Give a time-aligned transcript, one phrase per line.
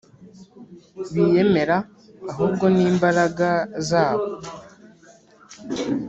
[1.13, 1.77] Biyemera
[2.31, 3.49] ahubwo ni imbaraga
[3.87, 4.25] zabo